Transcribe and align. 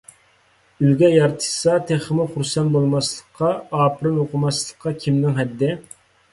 ئۈلگە 0.85 1.09
يارىتىشسا 1.15 1.75
تېخىمۇ 1.91 2.25
خۇرسەن 2.33 2.73
بولماسلىققا، 2.77 3.53
ئاپىرىن 3.61 4.21
ئوقۇماسلىققا 4.25 4.99
كىمنىڭ 5.07 5.41
ھەددى!؟ 5.41 5.75